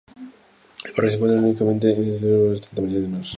El 0.83 0.93
barrio 0.93 1.11
se 1.11 1.15
encuentra 1.17 1.35
urbanísticamente 1.63 1.93
unido 1.93 2.15
al 2.15 2.21
barrio 2.33 2.49
de 2.53 2.57
Santa 2.57 2.81
María 2.81 2.99
del 3.01 3.09
Mar. 3.09 3.23